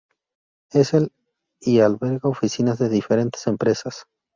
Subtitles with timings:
[0.71, 1.11] Es el
[1.59, 4.07] y alberga oficinas de diferentes empresas.